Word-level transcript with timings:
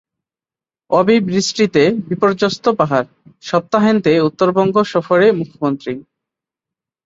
অবিবৃষ্টিতে 0.91 1.83
বিপর্যস্ত 2.09 2.65
পাহাড়, 2.79 3.07
সপ্তাহান্তে 3.43 4.11
উত্তরবঙ্গ 4.27 4.75
সফরে 4.91 5.27
মুখ্যমন্ত্রী 5.39 5.93